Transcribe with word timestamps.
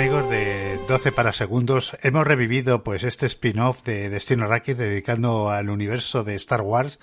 Amigos 0.00 0.30
de 0.30 0.80
12 0.88 1.12
para 1.12 1.34
segundos. 1.34 1.94
Hemos 2.02 2.26
revivido 2.26 2.82
pues 2.82 3.04
este 3.04 3.26
spin-off 3.26 3.82
de 3.82 4.08
Destino 4.08 4.46
Racket 4.46 4.78
dedicando 4.78 5.50
al 5.50 5.68
universo 5.68 6.24
de 6.24 6.36
Star 6.36 6.62
Wars, 6.62 6.98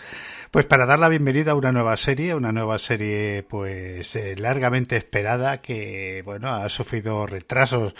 pues 0.49 0.65
para 0.65 0.87
dar 0.87 0.97
la 0.97 1.07
bienvenida 1.07 1.51
a 1.51 1.55
una 1.55 1.71
nueva 1.71 1.95
serie, 1.95 2.33
una 2.33 2.51
nueva 2.51 2.79
serie 2.79 3.45
pues 3.47 4.15
eh, 4.15 4.35
largamente 4.35 4.97
esperada 4.97 5.61
que 5.61 6.23
bueno 6.25 6.49
ha 6.49 6.67
sufrido 6.69 7.27
retrasos 7.27 7.93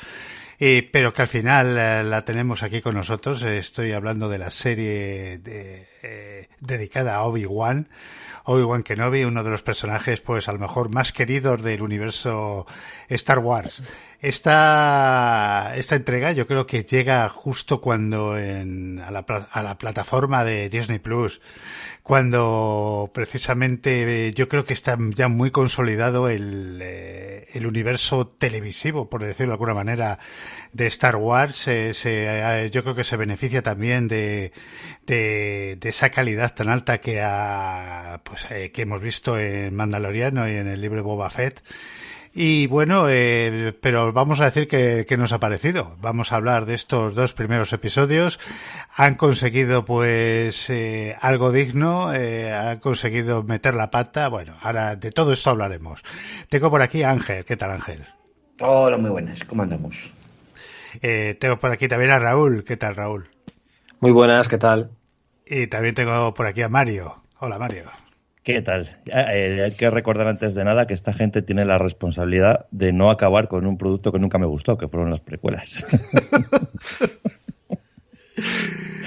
eh, 0.60 0.90
pero 0.92 1.14
que 1.14 1.22
al 1.22 1.28
final 1.28 1.78
eh, 1.78 2.04
la 2.04 2.26
tenemos 2.26 2.64
aquí 2.64 2.82
con 2.82 2.96
nosotros. 2.96 3.44
Estoy 3.44 3.92
hablando 3.92 4.28
de 4.30 4.38
la 4.40 4.50
serie 4.50 5.40
eh, 5.46 6.48
dedicada 6.60 7.16
a 7.16 7.24
Obi-Wan. 7.24 7.90
Obi-Wan 8.48 8.84
Kenobi, 8.84 9.26
uno 9.26 9.44
de 9.44 9.50
los 9.50 9.62
personajes, 9.62 10.22
pues 10.22 10.48
a 10.48 10.54
lo 10.54 10.60
mejor 10.60 10.90
más 10.90 11.12
queridos 11.12 11.62
del 11.62 11.82
universo 11.82 12.66
Star 13.10 13.40
Wars. 13.40 13.84
Esta, 14.22 15.74
esta 15.76 15.96
entrega 15.96 16.32
yo 16.32 16.48
creo 16.48 16.66
que 16.66 16.84
llega 16.84 17.28
justo 17.30 17.82
cuando 17.82 18.38
en, 18.38 19.00
a, 19.06 19.12
la, 19.12 19.20
a 19.52 19.62
la 19.64 19.78
plataforma 19.78 20.44
de 20.44 20.70
Disney 20.70 21.00
Plus, 21.00 21.42
cuando 22.08 23.12
precisamente 23.14 24.32
yo 24.34 24.48
creo 24.48 24.64
que 24.64 24.72
está 24.72 24.98
ya 25.14 25.28
muy 25.28 25.52
consolidado 25.52 26.30
el, 26.30 26.80
eh, 26.82 27.50
el 27.52 27.68
universo 27.68 28.28
televisivo, 28.28 29.10
por 29.10 29.24
decirlo 29.24 29.48
de 29.48 29.56
alguna 29.56 29.74
manera, 29.74 30.18
de 30.72 30.88
Star 30.88 31.18
Wars. 31.18 31.68
Eh, 31.68 31.94
se, 31.94 32.70
yo 32.72 32.84
creo 32.84 32.96
que 32.96 33.04
se 33.04 33.18
beneficia 33.18 33.62
también 33.62 34.08
de, 34.08 34.54
de, 35.06 35.76
de 35.82 35.90
esa 35.90 36.10
calidad 36.10 36.56
tan 36.56 36.70
alta 36.70 37.00
que, 37.00 37.20
ha, 37.22 38.22
pues, 38.24 38.48
eh, 38.52 38.72
que 38.72 38.84
hemos 38.84 39.02
visto 39.02 39.38
en 39.38 39.76
Mandaloriano 39.76 40.48
y 40.48 40.56
en 40.56 40.70
el 40.70 40.80
libro 40.80 41.04
Boba 41.04 41.30
Fett. 41.30 41.62
Y 42.34 42.68
bueno, 42.68 43.08
eh, 43.10 43.76
pero 43.82 44.14
vamos 44.14 44.40
a 44.40 44.46
decir 44.46 44.68
que, 44.68 45.06
que, 45.08 45.18
nos 45.18 45.32
ha 45.32 45.40
parecido. 45.40 45.96
Vamos 46.02 46.32
a 46.32 46.36
hablar 46.36 46.66
de 46.66 46.76
estos 46.76 47.16
dos 47.16 47.34
primeros 47.34 47.74
episodios. 47.74 48.40
Han 48.96 49.16
conseguido 49.16 49.86
pues 49.86 50.70
eh, 50.70 51.16
algo 51.22 51.52
digno, 51.52 52.14
eh, 52.14 52.54
han 52.54 52.80
conseguido 52.80 53.44
meter 53.44 53.74
la 53.74 53.92
pata. 53.92 54.28
Bueno, 54.28 54.56
ahora 54.62 54.96
de 54.96 55.12
todo 55.12 55.34
esto 55.34 55.50
hablaremos. 55.50 56.04
Tengo 56.50 56.70
por 56.70 56.82
aquí 56.82 57.04
a 57.04 57.12
Ángel. 57.12 57.46
¿Qué 57.46 57.58
tal 57.58 57.72
Ángel? 57.72 58.06
Hola, 58.60 58.98
muy 58.98 59.10
buenas. 59.10 59.44
¿Cómo 59.44 59.64
andamos? 59.64 60.14
Eh, 61.02 61.38
tengo 61.40 61.58
por 61.58 61.72
aquí 61.72 61.88
también 61.88 62.12
a 62.12 62.20
Raúl. 62.20 62.64
¿Qué 62.64 62.78
tal 62.78 62.96
Raúl? 62.96 63.30
Muy 64.00 64.12
buenas, 64.12 64.48
¿qué 64.48 64.58
tal? 64.58 64.92
Y 65.46 65.68
también 65.68 65.96
tengo 65.96 66.34
por 66.34 66.46
aquí 66.46 66.62
a 66.62 66.70
Mario. 66.70 67.22
Hola 67.40 67.58
Mario. 67.60 67.86
¿Qué 68.48 68.62
tal? 68.62 68.90
Eh, 69.08 69.62
hay 69.66 69.72
que 69.72 69.90
recordar 69.90 70.26
antes 70.30 70.56
de 70.56 70.64
nada 70.64 70.88
que 70.88 70.94
esta 70.94 71.12
gente 71.12 71.42
tiene 71.42 71.66
la 71.66 71.78
responsabilidad 71.78 72.66
de 72.72 72.94
no 72.94 73.12
acabar 73.12 73.50
con 73.50 73.68
un 73.68 73.78
producto 73.78 74.14
que 74.14 74.20
nunca 74.20 74.38
me 74.38 74.46
gustó, 74.46 74.78
que 74.78 74.88
fueron 74.88 75.12
las 75.12 75.20
precuelas. 75.20 75.86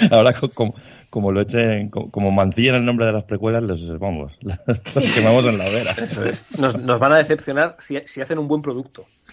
Ahora, 0.11 0.35
como, 0.35 0.75
como, 1.09 1.33
lo 1.33 1.41
echen, 1.41 1.89
como, 1.89 2.11
como 2.11 2.31
mancillan 2.31 2.75
el 2.75 2.85
nombre 2.85 3.07
de 3.07 3.13
las 3.13 3.25
precuelas, 3.25 3.63
los, 3.63 3.99
vamos, 3.99 4.39
los 4.43 4.79
quemamos 5.15 5.47
en 5.47 5.57
la 5.57 5.65
hoguera. 5.65 5.95
Nos, 6.59 6.79
nos, 6.79 7.01
van 7.01 7.15
a 7.15 7.17
decepcionar 7.17 7.79
si, 7.81 7.97
si, 8.05 8.21
hacen 8.21 8.39
un 8.39 8.47
buen 8.47 8.61
producto. 8.61 9.07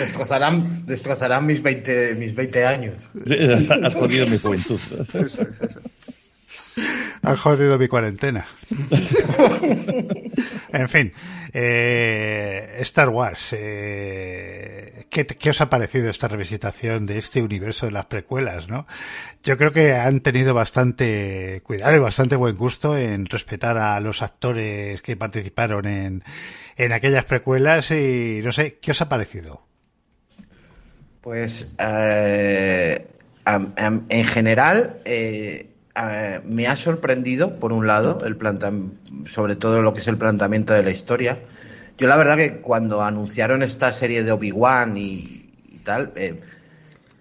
destrozarán, 0.00 0.84
destrozarán 0.86 1.46
mis 1.46 1.62
20, 1.62 2.16
mis 2.16 2.34
20 2.34 2.66
años. 2.66 2.96
Sí, 3.26 3.36
has 3.84 3.94
jodido 3.94 4.26
mi 4.26 4.38
juventud. 4.38 4.80
Eso, 4.98 5.20
eso, 5.20 5.42
eso. 5.42 5.80
Han 7.26 7.36
jodido 7.36 7.76
mi 7.76 7.88
cuarentena. 7.88 8.46
en 10.72 10.88
fin, 10.88 11.12
eh, 11.52 12.76
Star 12.80 13.08
Wars. 13.08 13.52
Eh, 13.58 15.06
¿qué, 15.10 15.26
¿qué, 15.26 15.50
os 15.50 15.60
ha 15.60 15.68
parecido 15.68 16.08
esta 16.08 16.28
revisitación 16.28 17.04
de 17.04 17.18
este 17.18 17.42
universo 17.42 17.86
de 17.86 17.92
las 17.92 18.06
precuelas? 18.06 18.68
¿no? 18.68 18.86
Yo 19.42 19.58
creo 19.58 19.72
que 19.72 19.94
han 19.94 20.20
tenido 20.20 20.54
bastante 20.54 21.62
cuidado 21.64 21.96
y 21.96 21.98
bastante 21.98 22.36
buen 22.36 22.54
gusto 22.54 22.96
en 22.96 23.26
respetar 23.26 23.76
a 23.76 23.98
los 23.98 24.22
actores 24.22 25.02
que 25.02 25.16
participaron 25.16 25.86
en, 25.86 26.22
en 26.76 26.92
aquellas 26.92 27.24
precuelas 27.24 27.90
y 27.90 28.40
no 28.44 28.52
sé, 28.52 28.78
¿qué 28.80 28.92
os 28.92 29.00
ha 29.00 29.08
parecido? 29.08 29.66
Pues 31.22 31.66
eh, 31.80 33.04
en 33.46 34.24
general 34.26 35.00
Me 36.44 36.66
ha 36.66 36.76
sorprendido, 36.76 37.58
por 37.58 37.72
un 37.72 37.86
lado, 37.86 38.24
el 38.24 38.36
sobre 39.26 39.56
todo 39.56 39.82
lo 39.82 39.94
que 39.94 40.00
es 40.00 40.08
el 40.08 40.18
planteamiento 40.18 40.74
de 40.74 40.82
la 40.82 40.90
historia. 40.90 41.38
Yo 41.98 42.06
la 42.06 42.16
verdad 42.16 42.36
que 42.36 42.60
cuando 42.60 43.02
anunciaron 43.02 43.62
esta 43.62 43.92
serie 43.92 44.22
de 44.22 44.32
Obi-Wan 44.32 44.98
y, 44.98 45.50
y, 45.72 45.78
tal, 45.82 46.12
eh, 46.16 46.40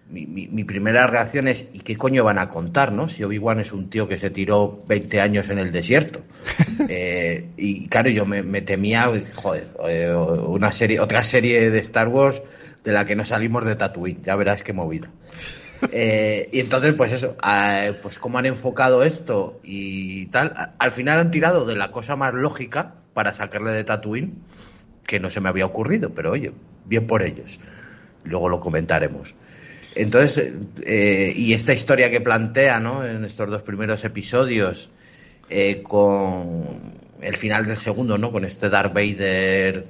mi, 0.09 0.25
mi, 0.25 0.47
mi, 0.49 0.63
primera 0.65 1.07
reacción 1.07 1.47
es 1.47 1.67
¿y 1.71 1.79
qué 1.79 1.95
coño 1.95 2.25
van 2.25 2.37
a 2.37 2.49
contar, 2.49 2.91
no? 2.91 3.07
Si 3.07 3.23
Obi-Wan 3.23 3.61
es 3.61 3.71
un 3.71 3.89
tío 3.89 4.07
que 4.09 4.17
se 4.17 4.29
tiró 4.29 4.83
20 4.87 5.21
años 5.21 5.49
en 5.49 5.59
el 5.59 5.71
desierto. 5.71 6.19
eh, 6.89 7.47
y 7.55 7.87
claro, 7.87 8.09
yo 8.09 8.25
me, 8.25 8.43
me 8.43 8.61
temía, 8.61 9.09
joder, 9.35 9.69
eh, 9.87 10.13
una 10.13 10.73
serie, 10.73 10.99
otra 10.99 11.23
serie 11.23 11.71
de 11.71 11.79
Star 11.79 12.09
Wars 12.09 12.43
de 12.83 12.91
la 12.91 13.05
que 13.05 13.15
no 13.15 13.23
salimos 13.23 13.65
de 13.65 13.75
Tatooine, 13.77 14.21
ya 14.21 14.35
verás 14.35 14.63
qué 14.63 14.73
movida. 14.73 15.09
Eh, 15.91 16.49
y 16.51 16.59
entonces, 16.59 16.93
pues 16.93 17.11
eso, 17.11 17.35
pues 18.01 18.19
cómo 18.19 18.37
han 18.37 18.45
enfocado 18.45 19.03
esto 19.03 19.59
y 19.63 20.27
tal, 20.27 20.73
al 20.77 20.91
final 20.91 21.19
han 21.19 21.31
tirado 21.31 21.65
de 21.65 21.75
la 21.75 21.91
cosa 21.91 22.15
más 22.15 22.33
lógica 22.33 22.95
para 23.13 23.33
sacarle 23.33 23.71
de 23.71 23.83
Tatooine, 23.83 24.33
que 25.05 25.19
no 25.19 25.29
se 25.29 25.41
me 25.41 25.49
había 25.49 25.65
ocurrido, 25.65 26.13
pero 26.13 26.31
oye, 26.31 26.51
bien 26.85 27.07
por 27.07 27.23
ellos. 27.23 27.59
Luego 28.23 28.49
lo 28.49 28.59
comentaremos. 28.59 29.35
Entonces, 29.95 30.51
eh, 30.85 31.33
y 31.35 31.53
esta 31.53 31.73
historia 31.73 32.11
que 32.11 32.19
plantea, 32.19 32.79
¿no? 32.79 33.05
En 33.05 33.23
estos 33.23 33.49
dos 33.49 33.61
primeros 33.61 34.03
episodios, 34.03 34.91
eh, 35.49 35.81
con 35.83 36.65
el 37.21 37.35
final 37.35 37.65
del 37.65 37.77
segundo, 37.77 38.17
¿no? 38.17 38.31
Con 38.31 38.43
este 38.43 38.69
Darth 38.69 38.93
Vader 38.93 39.85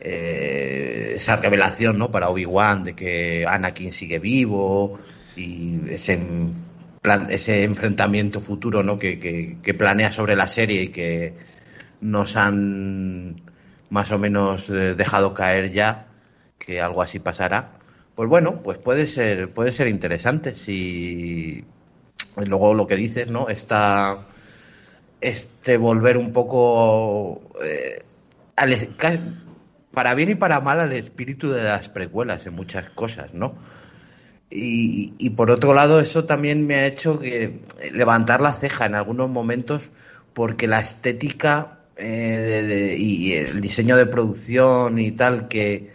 eh, 0.00 1.14
esa 1.16 1.36
revelación 1.36 1.98
¿no? 1.98 2.10
para 2.10 2.28
Obi-Wan 2.28 2.84
de 2.84 2.94
que 2.94 3.44
Anakin 3.46 3.90
sigue 3.90 4.20
vivo 4.20 4.98
y 5.34 5.80
ese, 5.90 6.20
enfrentamiento 7.64 8.40
futuro 8.40 8.84
¿no? 8.84 8.98
que, 8.98 9.74
planea 9.76 10.12
sobre 10.12 10.36
la 10.36 10.46
serie 10.46 10.82
y 10.82 10.88
que 10.88 11.34
nos 12.00 12.36
han 12.36 13.42
más 13.90 14.12
o 14.12 14.18
menos 14.18 14.70
eh, 14.70 14.94
dejado 14.94 15.34
caer 15.34 15.72
ya 15.72 16.06
que 16.58 16.80
algo 16.80 17.02
así 17.02 17.18
pasará 17.18 17.72
pues 18.14 18.28
bueno 18.28 18.62
pues 18.62 18.78
puede 18.78 19.06
ser 19.06 19.50
puede 19.52 19.72
ser 19.72 19.88
interesante 19.88 20.54
si 20.54 21.64
luego 22.36 22.74
lo 22.74 22.86
que 22.86 22.94
dices 22.94 23.28
no 23.28 23.48
está 23.48 24.26
este 25.20 25.76
volver 25.76 26.18
un 26.18 26.32
poco 26.32 27.40
eh, 27.64 28.04
al, 28.54 28.72
para 29.92 30.14
bien 30.14 30.30
y 30.30 30.34
para 30.34 30.60
mal 30.60 30.80
al 30.80 30.92
espíritu 30.92 31.50
de 31.50 31.64
las 31.64 31.88
precuelas 31.88 32.46
en 32.46 32.54
muchas 32.54 32.90
cosas, 32.90 33.34
¿no? 33.34 33.54
Y, 34.50 35.12
y, 35.18 35.30
por 35.30 35.50
otro 35.50 35.74
lado, 35.74 36.00
eso 36.00 36.24
también 36.24 36.66
me 36.66 36.76
ha 36.76 36.86
hecho 36.86 37.18
que 37.20 37.60
levantar 37.92 38.40
la 38.40 38.54
ceja 38.54 38.86
en 38.86 38.94
algunos 38.94 39.28
momentos 39.28 39.92
porque 40.32 40.66
la 40.66 40.80
estética 40.80 41.80
eh, 41.96 42.64
de, 42.66 42.96
y 42.96 43.32
el 43.32 43.60
diseño 43.60 43.96
de 43.96 44.06
producción 44.06 44.98
y 44.98 45.10
tal 45.10 45.48
que 45.48 45.90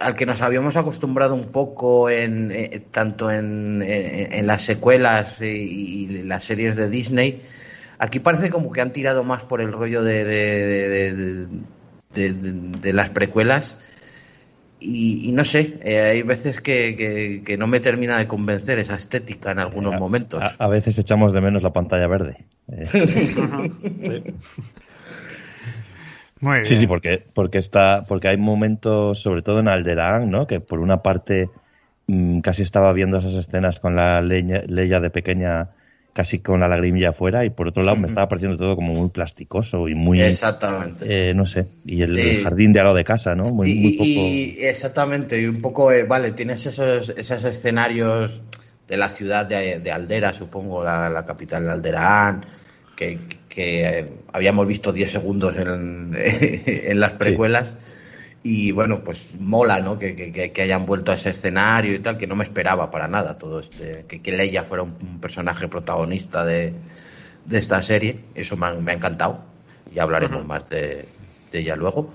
al 0.00 0.16
que 0.16 0.26
nos 0.26 0.40
habíamos 0.40 0.76
acostumbrado 0.76 1.34
un 1.34 1.52
poco 1.52 2.08
en 2.08 2.50
eh, 2.50 2.82
tanto 2.90 3.30
en, 3.30 3.82
en, 3.82 4.46
las 4.46 4.62
secuelas 4.62 5.40
y, 5.42 5.44
y, 5.44 6.22
las 6.22 6.44
series 6.44 6.76
de 6.76 6.88
Disney 6.88 7.42
aquí 7.98 8.20
parece 8.20 8.48
como 8.48 8.72
que 8.72 8.80
han 8.80 8.92
tirado 8.92 9.22
más 9.22 9.42
por 9.42 9.60
el 9.60 9.72
rollo 9.72 10.02
de, 10.02 10.24
de 10.24 11.46
de, 12.14 12.32
de, 12.32 12.52
de 12.52 12.92
las 12.92 13.10
precuelas. 13.10 13.78
Y, 14.80 15.28
y, 15.28 15.32
no 15.32 15.44
sé, 15.44 15.78
eh, 15.82 15.98
hay 15.98 16.22
veces 16.22 16.60
que, 16.60 16.94
que, 16.96 17.42
que, 17.44 17.58
no 17.58 17.66
me 17.66 17.80
termina 17.80 18.16
de 18.16 18.28
convencer 18.28 18.78
esa 18.78 18.94
estética 18.94 19.50
en 19.50 19.58
algunos 19.58 19.94
a, 19.94 19.98
momentos. 19.98 20.40
A, 20.42 20.54
a, 20.64 20.68
veces 20.68 20.96
echamos 20.98 21.32
de 21.32 21.40
menos 21.40 21.64
la 21.64 21.72
pantalla 21.72 22.06
verde. 22.06 22.44
Eh. 22.70 22.84
Muy 26.40 26.54
bien. 26.54 26.64
Sí, 26.64 26.76
sí, 26.76 26.86
porque, 26.86 27.24
porque, 27.34 27.58
está, 27.58 28.04
porque 28.04 28.28
hay 28.28 28.36
momentos, 28.36 29.20
sobre 29.20 29.42
todo 29.42 29.58
en 29.58 29.66
Alderaan, 29.66 30.30
¿no? 30.30 30.46
que 30.46 30.60
por 30.60 30.78
una 30.78 31.02
parte 31.02 31.50
mm, 32.06 32.38
casi 32.38 32.62
estaba 32.62 32.92
viendo 32.92 33.18
esas 33.18 33.34
escenas 33.34 33.80
con 33.80 33.96
la 33.96 34.20
leña, 34.20 34.62
Leia 34.68 35.00
de 35.00 35.10
pequeña 35.10 35.70
casi 36.18 36.40
con 36.40 36.58
la 36.58 36.66
lagrimilla 36.66 37.10
afuera 37.10 37.44
y 37.44 37.50
por 37.50 37.68
otro 37.68 37.84
lado 37.84 37.96
me 37.96 38.08
estaba 38.08 38.28
pareciendo 38.28 38.56
todo 38.58 38.74
como 38.74 38.92
muy 38.92 39.08
plasticoso 39.10 39.88
y 39.88 39.94
muy 39.94 40.20
Exactamente. 40.20 41.06
eh, 41.30 41.32
no 41.32 41.46
sé 41.46 41.66
y 41.86 42.02
el, 42.02 42.16
Sí. 42.16 42.20
el 42.22 42.42
jardín 42.42 42.72
de 42.72 42.80
al 42.80 42.86
lado 42.86 42.96
de 42.96 43.04
casa 43.04 43.36
no 43.36 43.44
muy, 43.44 43.70
y, 43.70 43.74
muy 43.76 43.92
poco 43.92 44.04
y- 44.04 44.56
exactamente, 44.58 45.40
y 45.40 45.46
un 45.46 45.60
poco, 45.60 45.92
eh, 45.92 46.02
vale, 46.02 46.32
tienes 46.32 46.66
esos, 46.66 47.10
esos 47.10 47.44
escenarios 47.44 48.42
de 48.88 48.96
la 48.96 49.08
ciudad 49.10 49.46
de, 49.46 49.78
de 49.78 49.92
Aldera, 49.92 50.32
supongo, 50.32 50.82
la, 50.82 51.08
la 51.08 51.24
capital 51.24 51.62
de 51.66 51.70
Alderaan, 51.70 52.44
que, 52.96 53.20
que, 53.48 53.84
eh, 54.00 54.08
habíamos 54.32 54.66
visto 54.66 54.92
10 54.92 55.12
segundos 55.12 55.56
en, 55.56 56.14
en 56.18 56.98
las 56.98 57.12
precuelas. 57.12 57.78
Y 58.50 58.72
bueno, 58.72 59.02
pues 59.04 59.34
mola, 59.38 59.80
¿no? 59.80 59.98
Que, 59.98 60.14
que- 60.52 60.62
hayan 60.62 60.86
vuelto 60.86 61.12
a 61.12 61.16
ese 61.16 61.30
escenario 61.30 61.94
y 61.94 61.98
tal, 61.98 62.16
que 62.18 62.26
no 62.26 62.34
me 62.36 62.44
esperaba 62.44 62.90
para 62.90 63.06
nada 63.08 63.36
todo 63.38 63.60
este. 63.60 64.04
Que, 64.08 64.22
que 64.22 64.32
Leia 64.32 64.62
fuera 64.64 64.82
un, 64.84 64.94
un 65.02 65.20
personaje 65.20 65.68
protagonista 65.68 66.44
de, 66.44 66.72
de 67.44 67.58
esta 67.58 67.82
serie. 67.82 68.20
Eso 68.34 68.56
me 68.56 68.66
ha, 68.66 68.72
me 68.74 68.92
ha 68.92 68.94
encantado. 68.94 69.44
Ya 69.94 70.02
hablaremos 70.04 70.46
más 70.46 70.68
de, 70.70 71.06
de 71.52 71.58
ella 71.58 71.76
luego. 71.76 72.12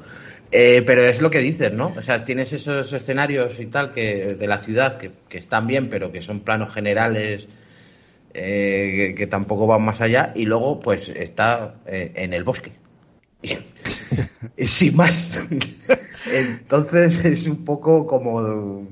Eh, 0.52 0.84
pero 0.86 1.02
es 1.04 1.22
lo 1.22 1.30
que 1.32 1.40
dices, 1.40 1.72
¿no? 1.74 1.94
O 1.98 2.02
sea, 2.02 2.24
tienes 2.26 2.54
esos 2.54 2.94
escenarios 2.94 3.60
y 3.60 3.66
tal 3.68 3.92
que 3.92 4.36
de 4.36 4.48
la 4.48 4.60
ciudad 4.60 4.98
que, 4.98 5.12
que 5.30 5.38
están 5.40 5.68
bien, 5.68 5.90
pero 5.90 6.12
que 6.12 6.22
son 6.22 6.42
planos 6.42 6.74
generales 6.74 7.48
eh, 8.34 8.94
que, 9.10 9.16
que 9.16 9.28
tampoco 9.28 9.68
van 9.68 9.84
más 9.84 10.02
allá. 10.02 10.34
Y 10.36 10.46
luego, 10.46 10.80
pues, 10.80 11.10
está 11.10 11.76
eh, 11.88 12.12
en 12.16 12.34
el 12.34 12.44
bosque. 12.44 12.72
Y 14.58 14.68
sin 14.68 14.96
más. 14.96 15.48
Entonces 16.34 17.24
es 17.26 17.48
un 17.48 17.64
poco 17.64 18.06
como 18.08 18.88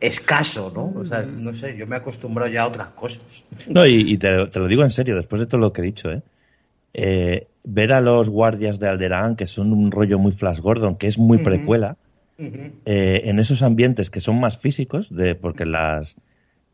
escaso, 0.00 0.72
¿no? 0.74 1.00
O 1.00 1.04
sea, 1.04 1.22
no 1.22 1.54
sé, 1.54 1.76
yo 1.76 1.86
me 1.86 1.96
he 1.96 1.98
acostumbrado 1.98 2.50
ya 2.50 2.62
a 2.62 2.68
otras 2.68 2.88
cosas. 2.88 3.44
no 3.68 3.86
y, 3.86 4.12
y 4.12 4.18
te, 4.18 4.46
te 4.46 4.58
lo 4.58 4.66
digo 4.66 4.82
en 4.82 4.90
serio 4.90 5.16
después 5.16 5.40
de 5.40 5.46
todo 5.46 5.60
lo 5.60 5.72
que 5.72 5.80
he 5.80 5.84
dicho 5.84 6.10
eh 6.10 6.22
Eh, 6.92 7.46
ver 7.64 7.92
a 7.92 8.00
los 8.00 8.28
guardias 8.28 8.78
de 8.78 8.88
Alderaan 8.88 9.34
que 9.34 9.46
son 9.46 9.72
un 9.72 9.90
rollo 9.90 10.18
muy 10.18 10.32
Flash 10.32 10.60
Gordon 10.60 10.96
que 10.96 11.08
es 11.08 11.18
muy 11.18 11.38
precuela 11.38 11.96
eh, 12.38 13.22
en 13.24 13.38
esos 13.38 13.62
ambientes 13.62 14.10
que 14.10 14.20
son 14.20 14.38
más 14.38 14.58
físicos 14.58 15.08
de 15.10 15.34
porque 15.34 15.64
las 15.64 16.14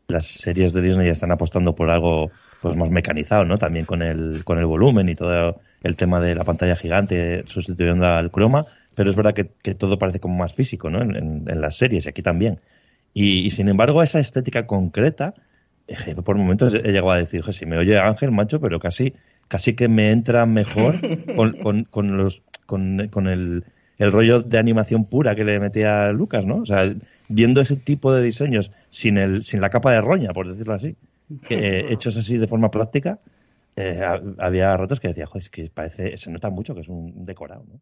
las 0.07 0.27
series 0.27 0.73
de 0.73 0.81
Disney 0.81 1.09
están 1.09 1.31
apostando 1.31 1.73
por 1.73 1.89
algo 1.89 2.29
pues 2.61 2.75
más 2.77 2.91
mecanizado, 2.91 3.43
¿no? 3.43 3.57
También 3.57 3.85
con 3.85 4.03
el, 4.03 4.43
con 4.43 4.59
el 4.59 4.65
volumen 4.65 5.09
y 5.09 5.15
todo 5.15 5.59
el 5.81 5.95
tema 5.95 6.19
de 6.19 6.35
la 6.35 6.43
pantalla 6.43 6.75
gigante 6.75 7.43
sustituyendo 7.47 8.05
al 8.05 8.29
croma, 8.29 8.65
pero 8.95 9.09
es 9.09 9.15
verdad 9.15 9.33
que, 9.33 9.51
que 9.63 9.75
todo 9.75 9.97
parece 9.99 10.19
como 10.19 10.37
más 10.37 10.53
físico, 10.53 10.89
¿no? 10.89 11.01
En, 11.01 11.15
en- 11.15 11.45
en 11.49 11.61
las 11.61 11.77
series 11.77 12.05
y 12.05 12.09
aquí 12.09 12.21
también. 12.21 12.59
Y, 13.13 13.39
y, 13.45 13.49
sin 13.49 13.67
embargo, 13.69 14.03
esa 14.03 14.19
estética 14.19 14.65
concreta, 14.67 15.33
eh, 15.87 16.15
por 16.23 16.37
momentos 16.37 16.73
he 16.73 16.79
llegado 16.91 17.11
a 17.11 17.17
decir, 17.17 17.43
"Je, 17.43 17.53
si 17.53 17.65
me 17.65 17.77
oye 17.77 17.97
Ángel, 17.99 18.31
macho, 18.31 18.59
pero 18.61 18.79
casi, 18.79 19.13
casi 19.47 19.75
que 19.75 19.87
me 19.87 20.11
entra 20.11 20.45
mejor 20.45 20.95
con, 21.35 21.53
con, 21.57 21.83
con 21.85 22.17
los, 22.17 22.41
con, 22.65 23.07
con 23.09 23.27
el, 23.27 23.65
el 23.97 24.11
rollo 24.11 24.41
de 24.41 24.57
animación 24.59 25.05
pura 25.05 25.35
que 25.35 25.43
le 25.43 25.59
metía 25.59 26.11
Lucas, 26.11 26.45
¿no? 26.45 26.57
O 26.57 26.65
sea, 26.65 26.93
viendo 27.27 27.61
ese 27.61 27.75
tipo 27.77 28.13
de 28.13 28.23
diseños 28.23 28.71
sin, 28.89 29.17
el, 29.17 29.43
sin 29.43 29.61
la 29.61 29.69
capa 29.69 29.91
de 29.91 30.01
roña, 30.01 30.31
por 30.33 30.47
decirlo 30.49 30.73
así, 30.73 30.95
que, 31.47 31.55
eh, 31.79 31.85
hechos 31.93 32.15
así 32.17 32.37
de 32.37 32.47
forma 32.47 32.71
práctica, 32.71 33.19
eh, 33.75 34.01
ha- 34.03 34.21
había 34.45 34.75
ratos 34.77 34.99
que 34.99 35.09
decía, 35.09 35.25
joder, 35.25 35.43
es 35.43 35.49
que 35.49 35.69
parece, 35.73 36.17
se 36.17 36.31
nota 36.31 36.49
mucho 36.49 36.75
que 36.75 36.81
es 36.81 36.89
un 36.89 37.25
decorado, 37.25 37.65
¿no? 37.67 37.81